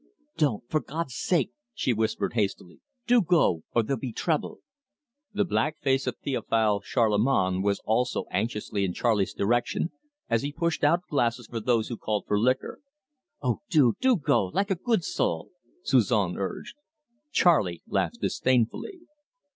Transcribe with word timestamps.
"Don't 0.35 0.67
for 0.67 0.79
God's 0.79 1.13
sake!" 1.13 1.51
she 1.75 1.93
whispered 1.93 2.33
hastily. 2.33 2.79
"Do 3.05 3.21
go 3.21 3.61
or 3.75 3.83
there'll 3.83 3.99
be 3.99 4.11
trouble!" 4.11 4.61
The 5.31 5.45
black 5.45 5.77
face 5.79 6.07
of 6.07 6.17
Theophile 6.23 6.79
Charlemagne 6.81 7.61
was 7.61 7.79
also 7.85 8.23
turned 8.23 8.33
anxiously 8.33 8.83
in 8.83 8.93
Charley's 8.95 9.35
direction 9.35 9.91
as 10.27 10.41
he 10.41 10.51
pushed 10.51 10.83
out 10.83 11.05
glasses 11.07 11.45
for 11.45 11.59
those 11.59 11.89
who 11.89 11.97
called 11.97 12.25
for 12.27 12.39
liquor. 12.39 12.79
"Oh, 13.43 13.59
do, 13.69 13.93
do 14.01 14.15
go 14.17 14.45
like 14.45 14.71
a 14.71 14.75
good 14.75 15.03
soul!" 15.03 15.51
Suzon 15.83 16.35
urged. 16.35 16.73
Charley 17.31 17.83
laughed 17.85 18.21
disdainfully. 18.21 19.01